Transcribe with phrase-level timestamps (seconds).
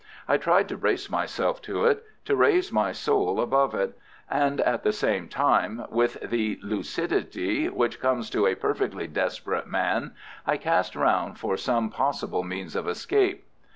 [0.27, 3.95] I tried to brace myself to it, to raise my soul above it,
[4.31, 10.15] and at the same time, with the lucidity which comes to a perfectly desperate man,
[10.47, 13.45] I cast round for some possible means of escape.